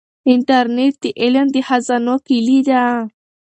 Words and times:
انټرنیټ 0.31 0.93
د 1.03 1.05
علم 1.21 1.47
د 1.55 1.57
خزانو 1.67 2.15
کلي 2.27 2.59
ده. 2.67 2.83